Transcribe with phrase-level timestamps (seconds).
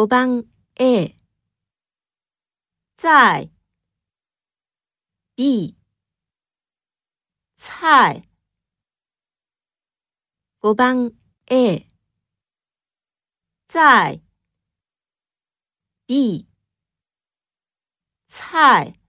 [0.00, 0.46] 5番
[0.76, 1.14] A
[2.96, 3.50] 在。
[5.34, 5.76] B
[7.54, 8.26] 菜。
[10.62, 11.12] 5番
[11.50, 11.90] A
[13.68, 14.22] 在。
[16.06, 16.48] B
[18.26, 18.99] 菜。